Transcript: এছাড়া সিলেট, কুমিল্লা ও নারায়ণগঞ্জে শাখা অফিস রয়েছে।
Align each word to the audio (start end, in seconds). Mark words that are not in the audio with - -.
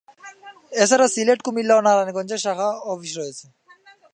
এছাড়া 0.83 1.07
সিলেট, 1.13 1.39
কুমিল্লা 1.45 1.73
ও 1.77 1.81
নারায়ণগঞ্জে 1.87 2.37
শাখা 2.45 2.69
অফিস 2.91 3.11
রয়েছে। 3.19 3.45